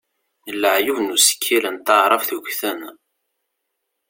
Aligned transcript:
Leɛyub 0.61 0.97
n 1.01 1.13
usekkil 1.15 1.63
n 1.69 1.77
taɛrabt 1.85 2.29
ggten. 2.45 2.81